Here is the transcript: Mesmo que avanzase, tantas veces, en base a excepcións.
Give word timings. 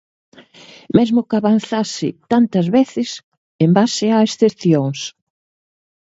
Mesmo 0.97 1.25
que 1.27 1.35
avanzase, 1.37 2.09
tantas 2.31 2.67
veces, 2.77 3.09
en 3.65 3.69
base 3.77 4.05
a 4.11 4.19
excepcións. 4.27 4.99